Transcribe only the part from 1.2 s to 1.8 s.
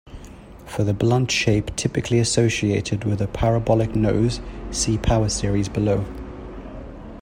shape